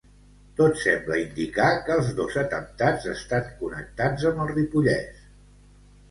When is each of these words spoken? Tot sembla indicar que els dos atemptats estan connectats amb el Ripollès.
Tot 0.59 0.77
sembla 0.83 1.17
indicar 1.23 1.67
que 1.89 1.97
els 1.99 2.07
dos 2.19 2.37
atemptats 2.43 3.05
estan 3.11 3.51
connectats 3.59 4.25
amb 4.31 4.41
el 4.47 4.51
Ripollès. 4.55 5.21